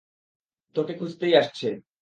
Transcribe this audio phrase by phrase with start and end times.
[0.75, 1.67] তোকে খুঁজতেই আসছে।